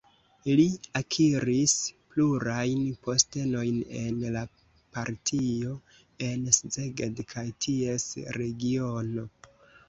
Li 0.59 0.63
akiris 0.99 1.73
plurajn 2.13 2.81
postenojn 3.07 3.77
en 3.99 4.17
la 4.37 4.41
partio 4.97 5.75
en 6.29 6.49
Szeged 6.61 7.23
kaj 7.35 7.45
ties 7.67 8.09
regiono. 8.41 9.29